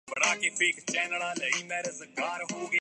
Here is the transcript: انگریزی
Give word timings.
انگریزی 0.07 2.05